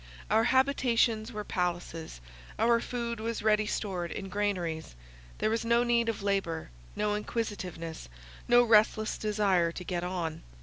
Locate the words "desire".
9.19-9.71